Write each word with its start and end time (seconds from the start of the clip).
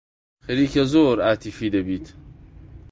خەریکە 0.45 0.83
زۆر 0.93 1.17
عاتیفی 1.27 1.67
دەبیت. 1.75 2.05